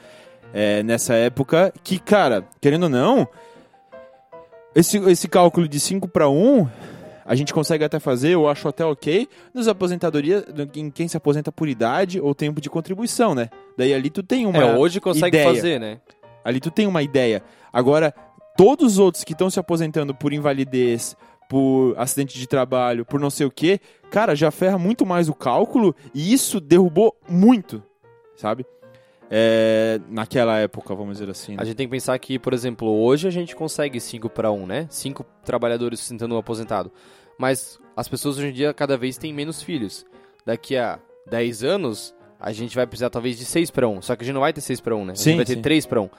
[0.52, 1.72] é, nessa época.
[1.82, 3.26] Que, cara, querendo ou não,
[4.74, 6.68] esse, esse cálculo de 5 para 1
[7.24, 11.52] a gente consegue até fazer, eu acho até ok, nos aposentadorias, em quem se aposenta
[11.52, 13.48] por idade ou tempo de contribuição, né?
[13.76, 15.54] Daí ali tu tem uma é, hoje consegue ideia.
[15.54, 16.00] fazer, né?
[16.44, 17.42] Ali tu tem uma ideia.
[17.72, 18.12] Agora,
[18.56, 21.16] todos os outros que estão se aposentando por invalidez,
[21.48, 23.80] por acidente de trabalho, por não sei o quê,
[24.11, 27.82] cara, já ferra muito mais o cálculo e isso derrubou muito,
[28.35, 28.66] sabe?
[29.35, 31.53] É, naquela época, vamos dizer assim.
[31.53, 31.59] né?
[31.61, 34.66] A gente tem que pensar que, por exemplo, hoje a gente consegue 5 para 1,
[34.66, 34.87] né?
[34.90, 36.92] 5 trabalhadores sustentando um aposentado.
[37.38, 40.05] Mas as pessoas hoje em dia cada vez têm menos filhos.
[40.45, 40.99] Daqui a
[41.31, 44.03] 10 anos, a gente vai precisar talvez de 6 para 1.
[44.03, 45.12] Só que a gente não vai ter 6 para 1, né?
[45.12, 45.62] A Sim, gente vai ter sim.
[45.62, 46.11] 3 para 1.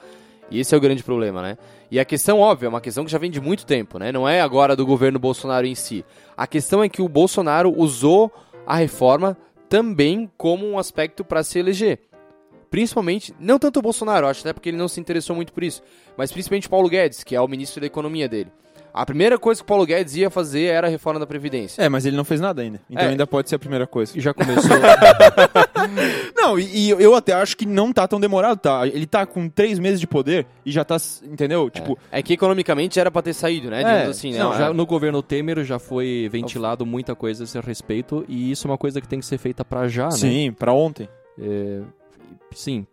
[0.50, 1.56] E esse é o grande problema, né?
[1.90, 4.10] E a questão, óbvio, é uma questão que já vem de muito tempo, né?
[4.10, 6.04] Não é agora do governo Bolsonaro em si.
[6.36, 8.32] A questão é que o Bolsonaro usou
[8.66, 9.36] a reforma
[9.68, 12.00] também como um aspecto para se eleger.
[12.74, 15.80] Principalmente, não tanto o Bolsonaro, acho até porque ele não se interessou muito por isso,
[16.16, 18.50] mas principalmente o Paulo Guedes, que é o ministro da Economia dele.
[18.92, 21.80] A primeira coisa que o Paulo Guedes ia fazer era a reforma da Previdência.
[21.80, 22.80] É, mas ele não fez nada ainda.
[22.90, 23.10] Então É.
[23.10, 24.18] ainda pode ser a primeira coisa.
[24.18, 24.70] E já começou.
[26.34, 28.86] Não, e, e eu até acho que não tá tão demorado, tá?
[28.88, 31.70] Ele tá com três meses de poder e já tá, entendeu?
[31.70, 33.82] Tipo, É que economicamente era pra ter saído, né?
[33.82, 34.38] É, Digamos assim, né?
[34.40, 38.66] Não, já no governo Temer já foi ventilado muita coisa a esse respeito e isso
[38.66, 40.10] é uma coisa que tem que ser feita pra já, né?
[40.10, 41.08] sim, pra ontem.
[41.40, 41.80] É,
[42.52, 42.86] sim.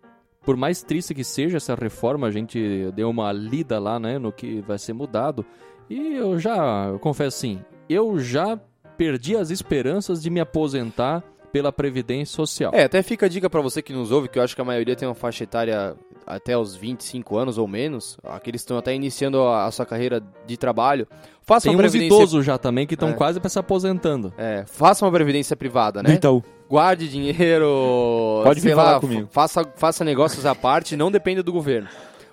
[0.44, 4.32] Por mais triste que seja essa reforma, a gente deu uma lida lá, né, no
[4.32, 5.46] que vai ser mudado.
[5.90, 8.60] E eu já, eu confesso assim, eu já
[8.98, 12.72] perdi as esperanças de me aposentar pela Previdência Social.
[12.74, 14.66] É, até fica a dica pra você que nos ouve, que eu acho que a
[14.66, 18.94] maioria tem uma faixa etária até os 25 anos ou menos, aqueles que estão até
[18.96, 21.08] iniciando a, a sua carreira de trabalho.
[21.42, 23.14] Faça Tem uma uns previdência idosos já também que estão É.
[23.14, 24.34] quase para se aposentando.
[24.38, 26.14] É, faça uma previdência privada, né?
[26.14, 26.44] Itaú.
[26.70, 28.42] Guarde dinheiro.
[28.46, 29.28] Pode sei falar lá, comigo.
[29.32, 31.90] Faça, faça negócios à parte, não dependa do governo.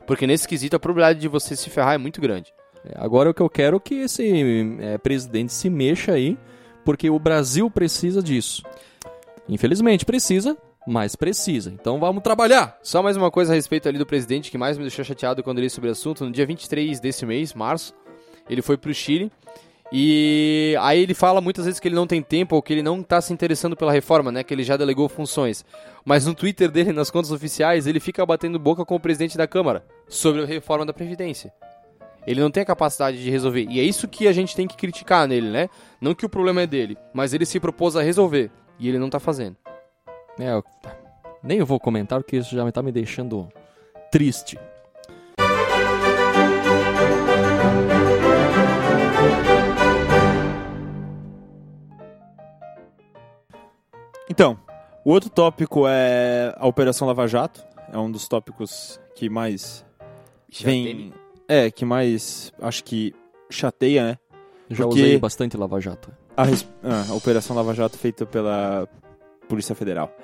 [0.07, 2.53] Porque nesse quesito a probabilidade de você se ferrar é muito grande.
[2.85, 6.39] É, Agora o que eu quero é que esse é, presidente se mexa aí,
[6.85, 8.63] porque o Brasil precisa disso.
[9.49, 10.57] Infelizmente precisa,
[10.87, 11.71] mas precisa.
[11.71, 12.79] Então vamos trabalhar.
[12.83, 15.61] Só mais uma coisa a respeito ali do presidente que mais me deixou chateado quando
[15.61, 16.25] li sobre o assunto.
[16.25, 17.95] No dia 23 desse mês, março,
[18.49, 19.33] ele foi pro Chile.
[19.91, 23.03] E aí ele fala muitas vezes que ele não tem tempo ou que ele não
[23.03, 24.45] tá se interessando pela reforma, né?
[24.45, 25.65] Que ele já delegou funções.
[26.05, 29.47] Mas no Twitter dele, nas contas oficiais, ele fica batendo boca com o presidente da
[29.47, 31.51] Câmara sobre a reforma da Previdência.
[32.27, 33.67] Ele não tem a capacidade de resolver.
[33.71, 35.71] E é isso que a gente tem que criticar nele, né?
[35.99, 38.51] Não que o problema é dele, mas ele se propôs a resolver.
[38.79, 39.57] E ele não tá fazendo.
[40.39, 40.65] É, eu-
[41.43, 43.49] nem eu vou comentar porque isso já tá me deixando
[44.11, 44.59] triste.
[54.31, 54.59] Então,
[55.05, 57.65] o outro tópico é a Operação Lava Jato.
[57.93, 59.85] É um dos tópicos que mais
[60.63, 61.13] vem.
[61.49, 63.15] É, que mais acho que
[63.51, 64.19] chateia, né?
[64.71, 66.11] Já Porque- usei bastante Lava Jato.
[66.37, 68.87] A, ah, a Operação Lava Jato feita pela
[69.49, 70.15] Polícia Federal.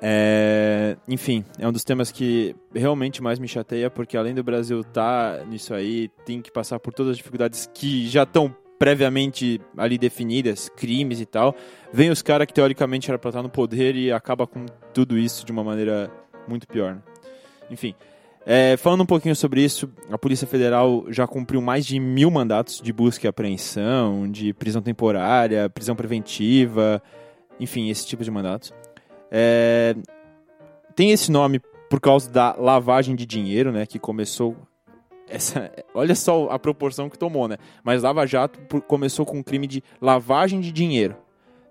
[0.00, 4.80] É, enfim, é um dos temas que realmente mais me chateia, porque além do Brasil
[4.82, 9.96] estar nisso aí, tem que passar por todas as dificuldades que já estão previamente ali
[9.96, 11.54] definidas, crimes e tal.
[11.92, 15.46] Vem os caras que teoricamente era pra estar no poder e acaba com tudo isso
[15.46, 16.10] de uma maneira
[16.46, 16.96] muito pior.
[16.96, 17.02] né?
[17.70, 17.94] Enfim,
[18.48, 22.80] é, falando um pouquinho sobre isso, a Polícia Federal já cumpriu mais de mil mandatos
[22.80, 27.02] de busca e apreensão, de prisão temporária, prisão preventiva,
[27.58, 28.72] enfim, esse tipo de mandatos.
[29.32, 29.96] É,
[30.94, 34.56] tem esse nome por causa da lavagem de dinheiro, né, que começou
[35.28, 37.56] essa, olha só a proporção que tomou, né?
[37.82, 41.16] Mas Lava Jato começou com um crime de lavagem de dinheiro,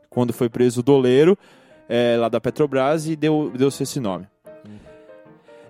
[0.09, 1.37] quando foi preso o doleiro
[1.87, 4.27] é, lá da Petrobras e deu deu-se esse nome.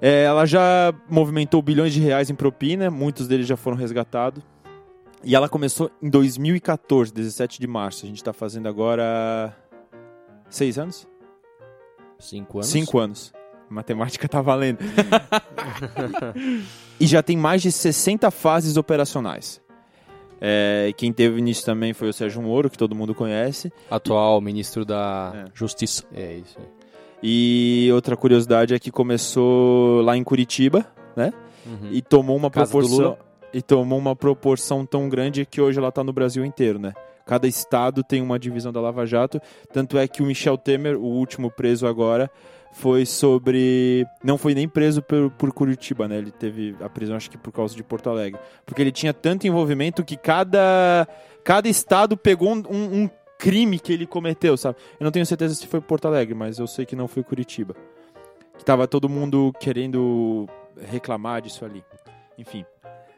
[0.01, 4.43] É, ela já movimentou bilhões de reais em propina, muitos deles já foram resgatados.
[5.23, 8.05] E ela começou em 2014, 17 de março.
[8.05, 9.55] A gente está fazendo agora
[10.49, 11.07] seis anos?
[12.19, 12.69] Cinco anos.
[12.69, 13.33] Cinco anos.
[13.69, 14.79] A matemática tá valendo.
[16.99, 19.59] e já tem mais de 60 fases operacionais.
[20.39, 23.71] É, quem teve início também foi o Sérgio Moro, que todo mundo conhece.
[23.89, 25.45] Atual ministro da.
[25.53, 26.03] Justiça.
[26.13, 26.84] É, isso aí.
[27.23, 31.31] E outra curiosidade é que começou lá em Curitiba, né?
[31.65, 31.89] Uhum.
[31.91, 33.17] E tomou uma Casa proporção
[33.53, 36.93] e tomou uma proporção tão grande que hoje ela tá no Brasil inteiro, né?
[37.25, 39.39] Cada estado tem uma divisão da Lava Jato,
[39.73, 42.29] tanto é que o Michel Temer, o último preso agora,
[42.73, 46.17] foi sobre não foi nem preso por, por Curitiba, né?
[46.17, 49.47] Ele teve a prisão acho que por causa de Porto Alegre, porque ele tinha tanto
[49.47, 51.07] envolvimento que cada
[51.43, 54.77] cada estado pegou um- um crime que ele cometeu, sabe?
[54.99, 57.75] Eu não tenho certeza se foi Porto Alegre, mas eu sei que não foi Curitiba.
[58.57, 60.47] Que tava todo mundo querendo
[60.89, 61.83] reclamar disso ali.
[62.37, 62.65] Enfim.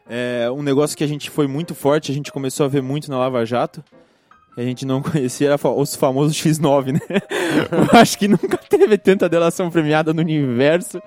[0.09, 3.09] É um negócio que a gente foi muito forte, a gente começou a ver muito
[3.09, 3.83] na Lava Jato.
[4.55, 6.99] Que a gente não conhecia, era os famosos X9, né?
[7.93, 11.01] Eu acho que nunca teve tanta delação premiada no universo.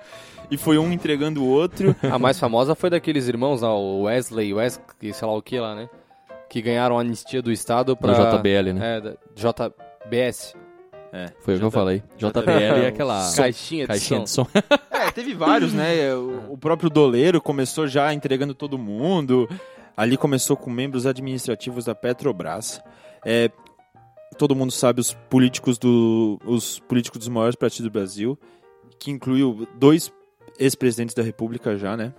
[0.49, 1.95] E foi um entregando o outro.
[2.03, 5.73] A mais famosa foi daqueles irmãos lá, o Wesley, Wesley, sei lá o que lá,
[5.73, 5.89] né?
[6.51, 8.11] Que ganharam a anistia do Estado pra...
[8.11, 8.97] Da JBL, né?
[8.97, 10.53] É, da JBS.
[11.39, 12.03] Foi o que eu falei.
[12.17, 14.43] JBL é aquela Caixinha de caixinha som.
[14.43, 14.61] de som.
[14.91, 16.13] É, teve vários, né?
[16.13, 19.49] O, o próprio Doleiro começou já entregando todo mundo.
[19.95, 22.81] Ali começou com membros administrativos da Petrobras.
[23.25, 23.49] É,
[24.37, 28.37] todo mundo sabe os políticos do os políticos dos maiores partidos do Brasil,
[28.99, 30.13] que incluiu dois
[30.59, 32.13] ex-presidentes da República já, né?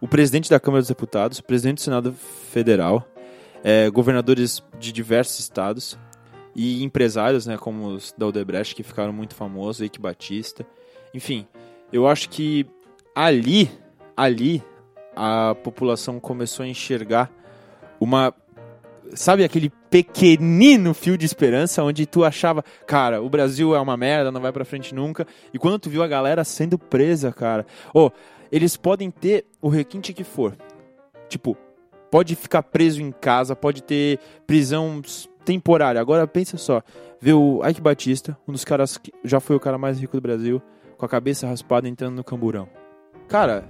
[0.00, 2.12] O presidente da Câmara dos Deputados, o presidente do Senado
[2.50, 3.06] Federal,
[3.62, 5.98] é, governadores de diversos estados
[6.54, 10.66] e empresários, né, como os da Odebrecht, que ficaram muito famosos, Eike Batista.
[11.14, 11.46] Enfim,
[11.92, 12.66] eu acho que
[13.14, 13.70] ali,
[14.16, 14.62] ali,
[15.14, 17.30] a população começou a enxergar
[18.00, 18.34] uma
[19.14, 24.32] sabe aquele pequenino fio de esperança onde tu achava, cara, o Brasil é uma merda,
[24.32, 25.26] não vai pra frente nunca.
[25.52, 28.10] E quando tu viu a galera sendo presa, cara, oh,
[28.50, 30.56] eles podem ter o requinte que for.
[31.28, 31.56] Tipo,
[32.12, 35.00] pode ficar preso em casa, pode ter prisão
[35.46, 35.98] temporária.
[35.98, 36.82] Agora pensa só,
[37.18, 40.20] ver o Ike Batista, um dos caras que já foi o cara mais rico do
[40.20, 40.60] Brasil,
[40.98, 42.68] com a cabeça raspada entrando no camburão.
[43.28, 43.64] Cara,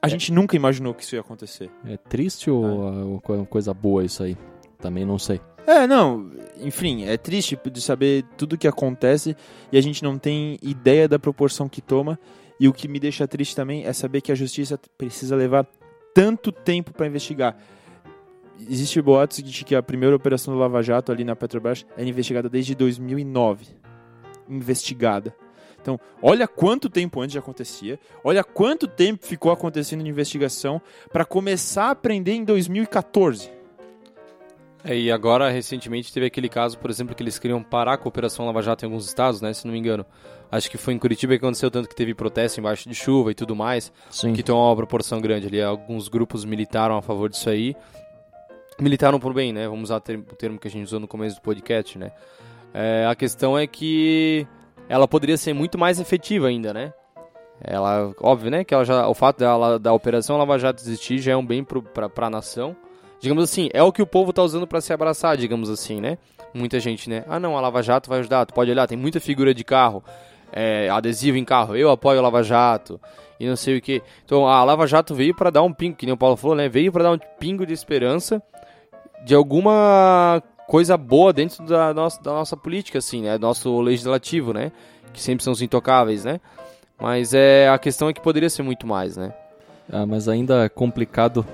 [0.00, 0.10] a É.
[0.10, 1.70] gente nunca imaginou que isso ia acontecer.
[1.86, 4.38] É triste ou ou uma coisa boa isso aí?
[4.80, 5.38] Também não sei.
[5.66, 9.36] É, não, enfim, é triste de saber tudo que acontece
[9.70, 12.18] e a gente não tem ideia da proporção que toma.
[12.58, 15.66] E o que me deixa triste também é saber que a justiça precisa levar
[16.14, 17.56] tanto tempo para investigar.
[18.68, 22.48] Existe boatos de que a primeira operação do Lava Jato ali na Petrobras era investigada
[22.48, 23.66] desde 2009.
[24.48, 25.34] Investigada.
[25.80, 30.80] Então, olha quanto tempo antes já acontecia, olha quanto tempo ficou acontecendo de investigação
[31.12, 33.50] para começar a aprender em 2014.
[34.84, 38.46] É, e agora, recentemente, teve aquele caso, por exemplo, que eles queriam parar a cooperação
[38.46, 39.52] Lava Jato em alguns estados, né?
[39.52, 40.04] Se não me engano.
[40.50, 43.34] Acho que foi em Curitiba que aconteceu tanto que teve protesto embaixo de chuva e
[43.34, 43.92] tudo mais.
[44.10, 44.32] Sim.
[44.32, 45.62] Que tem uma proporção grande ali.
[45.62, 47.76] Alguns grupos militaram a favor disso aí.
[48.80, 49.68] Militaram por bem, né?
[49.68, 52.10] Vamos usar o termo- que a gente usou no começo do podcast, né?
[52.74, 54.46] É, a questão é que
[54.88, 56.92] ela poderia ser muito mais efetiva ainda, né?
[57.62, 58.64] Ela, óbvio, né?
[58.64, 61.62] Que ela já, o fato dela, da Operação Lava Jato existir já é um bem
[61.62, 62.74] pra, pra nação.
[63.20, 66.18] Digamos assim, é o que o povo tá usando pra se abraçar, digamos assim, né?
[66.52, 67.24] Muita gente, né?
[67.28, 68.46] Ah, não, a Lava Jato vai ajudar.
[68.46, 70.02] Tu pode olhar, tem muita figura de carro,
[70.52, 71.76] é, adesivo em carro.
[71.76, 73.00] Eu apoio a Lava Jato
[73.38, 74.02] e não sei o que.
[74.24, 76.68] Então, a Lava Jato veio pra dar um pingo, que nem o Paulo falou, né?
[76.68, 78.42] Veio pra dar um pingo de esperança
[79.24, 83.38] de alguma coisa boa dentro da nossa, da nossa política, assim, né?
[83.38, 84.72] Nosso legislativo, né?
[85.12, 86.40] Que sempre são os intocáveis, né?
[87.00, 89.32] Mas é, a questão é que poderia ser muito mais, né?
[89.92, 91.44] Ah, mas ainda é complicado.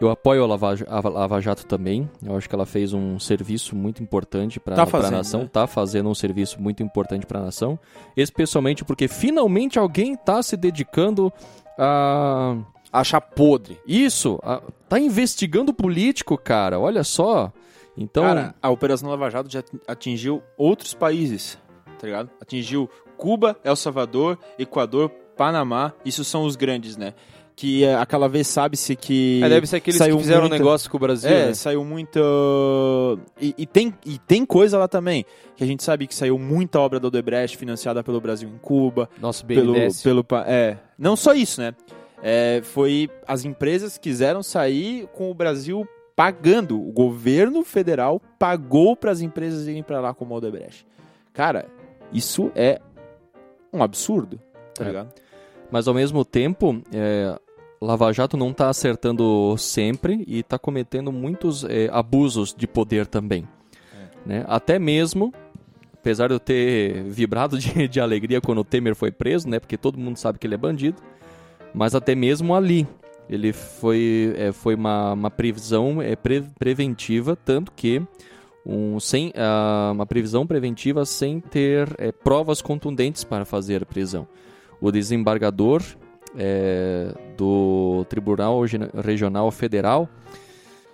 [0.00, 2.10] Eu apoio a Lava, a Lava Jato também.
[2.24, 5.42] Eu acho que ela fez um serviço muito importante para Tá a nação.
[5.42, 5.50] né?
[5.52, 7.78] Tá fazendo um serviço muito importante para a nação.
[8.16, 11.32] Especialmente porque finalmente alguém tá se dedicando
[11.78, 12.56] a.
[12.92, 13.78] Achar podre.
[13.86, 14.38] Isso!
[14.42, 16.78] a- tá investigando político, cara.
[16.78, 17.50] Olha só.
[17.96, 18.22] Então.
[18.24, 21.58] Cara, a Operação Lava Jato já atingiu outros países,
[21.98, 22.30] tá ligado?
[22.40, 25.92] Atingiu Cuba, El Salvador, Equador, Panamá.
[26.04, 27.14] Isso são os grandes, né?
[27.54, 29.40] Que é, aquela vez sabe-se que.
[29.44, 31.54] É, deve ser aqueles saiu que fizeram muita- negócio com o Brasil, É, né?
[31.54, 32.18] saiu muita.
[33.40, 35.24] E, e tem, e tem coisa lá também.
[35.54, 39.08] Que a gente sabe que saiu muita obra do Odebrecht financiada pelo Brasil em Cuba.
[39.20, 40.02] Nosso Pelo, BNDES.
[40.02, 41.74] pelo, pa- é, não só isso, né?
[42.22, 46.80] É, foi as empresas quiseram sair com o Brasil pagando.
[46.80, 50.86] O governo federal pagou para as empresas irem para lá como a Odebrecht.
[51.32, 51.66] Cara,
[52.12, 52.80] isso é
[53.72, 54.38] um absurdo,
[54.74, 54.88] tá É.
[54.88, 55.12] ligado?
[55.70, 57.34] Mas ao mesmo tempo, é,
[57.80, 63.48] Lava Jato não está acertando sempre e está cometendo muitos é, abusos de poder também.
[64.24, 64.44] Né?
[64.46, 65.32] Até mesmo,
[65.94, 69.58] apesar de eu ter vibrado de, de alegria quando o Temer foi preso, né?
[69.58, 71.02] porque todo mundo sabe que ele é bandido,
[71.74, 72.86] mas até mesmo ali.
[73.28, 78.02] Ele foi, é, foi uma, uma previsão é, pre- preventiva, tanto que
[78.66, 84.26] um, sem, ah, uma previsão preventiva sem ter é, provas contundentes para fazer a prisão
[84.80, 85.80] o desembargador
[86.36, 90.08] é, do Tribunal Regi- Regional Federal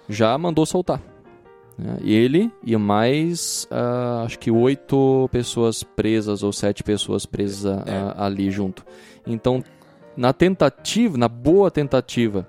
[0.09, 1.01] já mandou soltar.
[1.77, 1.97] né?
[2.03, 8.13] Ele e mais, ah, acho que oito pessoas presas ou sete pessoas presas É.
[8.17, 8.85] ali junto.
[9.27, 9.63] Então,
[10.19, 12.45] na tentativa, na boa tentativa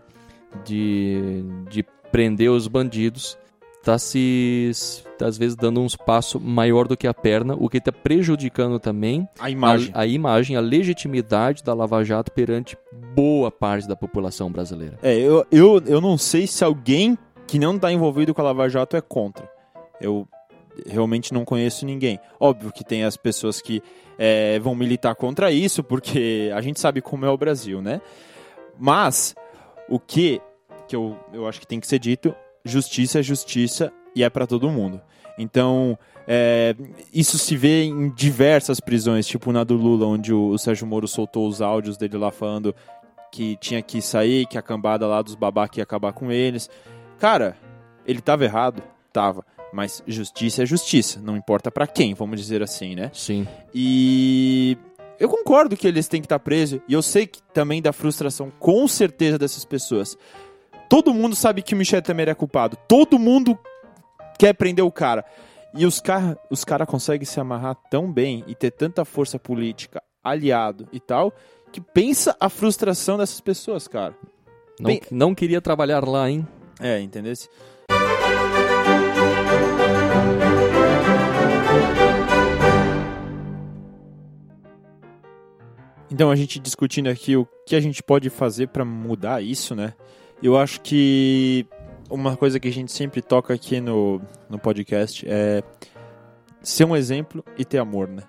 [0.66, 3.38] de, de prender os bandidos,
[3.78, 4.72] está se,
[5.20, 8.80] tá, às vezes dando uns passos maior do que a perna, o que está prejudicando
[8.80, 9.92] também A imagem.
[9.94, 12.76] a, a imagem, a legitimidade da Lava Jato perante
[13.16, 14.98] boa parte da população brasileira.
[15.04, 17.16] É, eu, eu, eu não sei se alguém
[17.46, 19.48] que não está envolvido com a Lava Jato é contra.
[20.02, 20.28] Eu
[20.88, 22.20] realmente não conheço ninguém.
[22.40, 23.82] Óbvio que tem as pessoas que
[24.18, 28.02] é, vão militar contra isso, porque a gente sabe como é o Brasil, né?
[28.78, 29.36] Mas
[29.88, 30.42] o que,
[30.88, 34.48] que eu, eu acho que tem que ser dito, justiça é justiça e é para
[34.48, 35.02] todo mundo.
[35.38, 35.98] Então,
[36.28, 36.76] é,
[37.14, 41.08] isso se vê em diversas prisões, tipo na do Lula, onde o, o Sérgio Moro
[41.08, 42.76] soltou os áudios dele lá falando
[43.32, 46.70] que tinha que sair, que a cambada lá dos babacas ia acabar com eles.
[47.18, 47.56] Cara,
[48.06, 48.84] ele tava errado?
[49.14, 49.46] Tava.
[49.72, 53.12] Mas justiça é justiça, não importa pra quem, vamos dizer assim, né?
[53.14, 53.48] Sim.
[53.74, 54.78] E
[55.20, 58.52] eu concordo que eles têm que estar presos, e eu sei que também da frustração,
[58.60, 60.18] com certeza, dessas pessoas.
[60.90, 62.76] Todo mundo sabe que o Michel Temer é culpado.
[62.88, 63.58] Todo mundo
[64.40, 65.24] quer prender o cara.
[65.76, 70.02] E os caras os cara conseguem se amarrar tão bem e ter tanta força política,
[70.24, 71.32] aliado e tal,
[71.72, 74.16] que pensa a frustração dessas pessoas, cara.
[74.80, 76.48] Não, Bem- não queria trabalhar lá, hein?
[76.80, 77.34] É, entendeu?
[86.12, 89.94] Então, a gente discutindo aqui o que a gente pode fazer para mudar isso, né?
[90.42, 91.68] Eu acho que
[92.10, 95.62] uma coisa que a gente sempre toca aqui no, no podcast é
[96.62, 98.24] ser um exemplo e ter amor, né?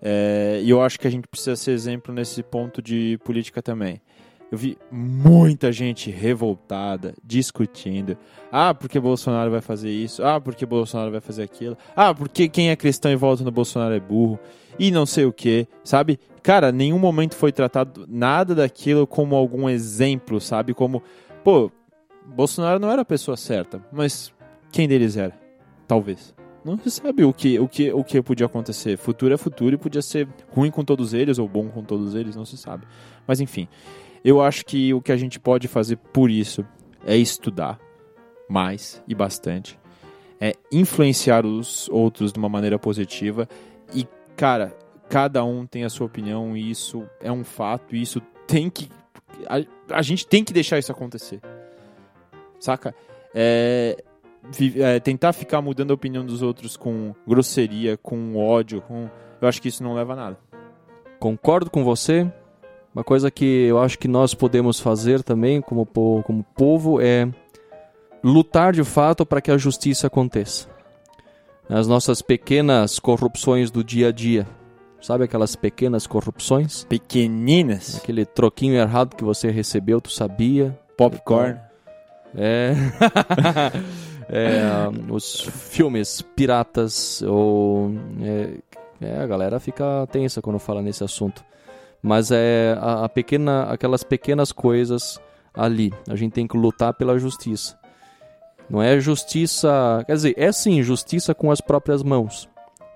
[0.00, 4.00] É, e eu acho que a gente precisa ser exemplo nesse ponto de política também.
[4.52, 8.18] Eu vi muita gente revoltada, discutindo.
[8.50, 10.22] Ah, porque Bolsonaro vai fazer isso?
[10.22, 11.74] Ah, porque Bolsonaro vai fazer aquilo?
[11.96, 14.38] Ah, porque quem é cristão e volta no Bolsonaro é burro?
[14.78, 16.20] E não sei o que, sabe?
[16.42, 20.74] Cara, nenhum momento foi tratado nada daquilo como algum exemplo, sabe?
[20.74, 21.02] Como,
[21.42, 21.72] pô,
[22.26, 24.34] Bolsonaro não era a pessoa certa, mas
[24.70, 25.32] quem deles era?
[25.88, 26.34] Talvez.
[26.62, 28.98] Não se sabe o que, o que, o que podia acontecer.
[28.98, 32.36] Futuro é futuro e podia ser ruim com todos eles ou bom com todos eles,
[32.36, 32.86] não se sabe.
[33.26, 33.66] Mas enfim,
[34.24, 36.64] eu acho que o que a gente pode fazer por isso
[37.06, 37.78] é estudar
[38.48, 39.78] mais e bastante,
[40.40, 43.48] é influenciar os outros de uma maneira positiva
[43.94, 44.06] e,
[44.36, 44.76] cara,
[45.08, 48.88] cada um tem a sua opinião e isso é um fato e isso tem que
[49.46, 51.40] a, a gente tem que deixar isso acontecer.
[52.58, 52.94] Saca?
[53.34, 54.02] É,
[54.76, 59.08] é, tentar ficar mudando a opinião dos outros com grosseria, com ódio, com
[59.40, 60.38] eu acho que isso não leva a nada.
[61.18, 62.30] Concordo com você.
[62.94, 67.28] Uma coisa que eu acho que nós podemos fazer também, como, po- como povo, é
[68.22, 70.68] lutar de fato para que a justiça aconteça.
[71.68, 74.46] Nas nossas pequenas corrupções do dia a dia.
[75.00, 76.84] Sabe aquelas pequenas corrupções?
[76.84, 80.78] Pequeninas, Aquele troquinho errado que você recebeu, tu sabia?
[80.96, 81.58] popcorn.
[82.36, 82.74] É.
[84.34, 84.62] É,
[85.10, 87.90] os filmes piratas ou
[88.22, 88.54] é,
[89.04, 91.44] é, a galera fica tensa quando fala nesse assunto.
[92.02, 95.20] Mas é a, a pequena, aquelas pequenas coisas
[95.54, 95.92] ali.
[96.08, 97.78] A gente tem que lutar pela justiça.
[98.68, 102.48] Não é justiça, quer dizer, é sim justiça com as próprias mãos,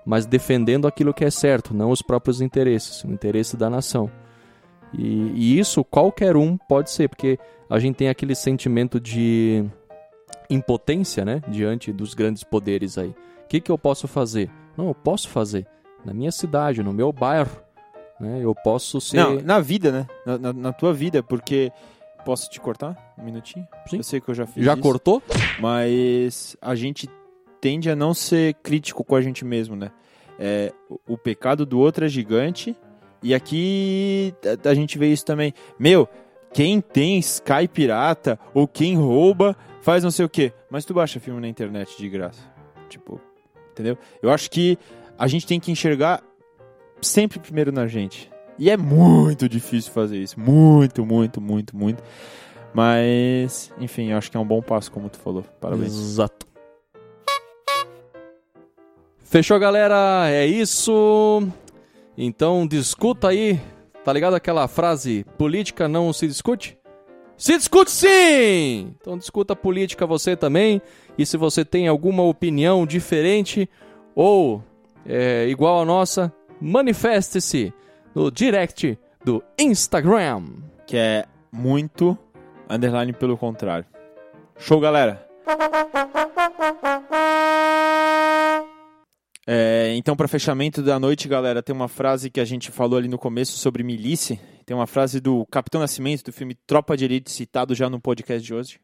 [0.05, 4.09] mas defendendo aquilo que é certo, não os próprios interesses, o interesse da nação.
[4.91, 7.37] E, e isso qualquer um pode ser, porque
[7.69, 9.65] a gente tem aquele sentimento de
[10.49, 13.09] impotência, né, diante dos grandes poderes aí.
[13.43, 14.49] O que, que eu posso fazer?
[14.75, 15.67] Não, eu posso fazer
[16.03, 17.61] na minha cidade, no meu bairro,
[18.19, 18.39] né?
[18.41, 19.17] Eu posso ser.
[19.17, 20.07] Não, na vida, né?
[20.25, 21.71] Na, na- na tua vida, porque.
[22.25, 23.65] Posso te cortar um minutinho?
[23.89, 23.97] Sim.
[23.97, 25.23] Eu sei que eu já fiz Já isso, cortou?
[25.61, 27.09] Mas a gente
[27.61, 29.91] tende a não ser crítico com a gente mesmo, né?
[30.37, 30.73] É,
[31.07, 32.75] o, pecado do outro é gigante.
[33.23, 34.33] E aqui
[34.65, 35.53] a, a gente vê isso também.
[35.79, 36.07] Meu,
[36.53, 40.51] quem tem Sky pirata ou quem rouba faz não sei o quê.
[40.69, 42.41] Mas tu baixa filme na internet de graça.
[42.89, 43.21] Tipo,
[43.71, 43.97] entendeu?
[44.21, 44.77] Eu acho que
[45.17, 46.21] a gente tem que enxergar
[47.01, 48.29] sempre primeiro na gente.
[48.59, 50.39] E é muito difícil fazer isso.
[50.39, 52.03] Muito, muito, muito, muito.
[52.73, 55.43] Mas, enfim, eu acho que é um bom passo, como tu falou.
[55.59, 55.93] Parabéns.
[55.93, 56.47] Exato.
[59.19, 60.29] Fechou, galera?
[60.29, 61.45] É isso.
[62.17, 63.59] Então discuta aí.
[64.03, 66.77] Tá ligado aquela frase: política não se discute?
[67.37, 68.95] Se discute sim!
[68.99, 70.81] Então discuta política você também.
[71.17, 73.69] E se você tem alguma opinião diferente
[74.15, 74.63] ou
[75.05, 77.73] é, igual a nossa, manifeste-se
[78.13, 80.45] no direct do Instagram.
[80.85, 82.17] Que é muito
[82.69, 83.85] underline pelo contrário.
[84.57, 85.25] Show, galera!
[89.49, 93.07] É, então, para fechamento da noite, galera, tem uma frase que a gente falou ali
[93.07, 94.37] no começo sobre milícia.
[94.65, 98.45] Tem uma frase do Capitão Nascimento, do filme Tropa de Elite, citado já no podcast
[98.45, 98.79] de hoje,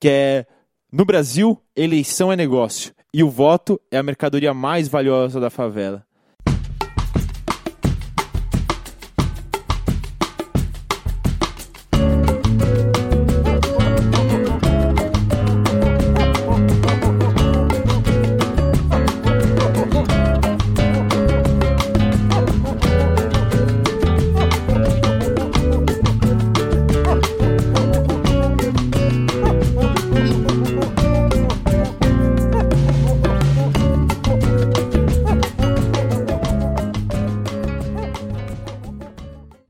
[0.00, 0.46] que é:
[0.90, 6.06] No Brasil, eleição é negócio e o voto é a mercadoria mais valiosa da favela.